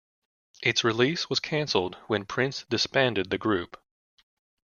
Its 0.63 0.83
release 0.83 1.29
was 1.29 1.39
canceled 1.39 1.95
when 2.07 2.25
Prince 2.25 2.65
disbanded 2.71 3.29
the 3.29 3.37
group. 3.37 3.79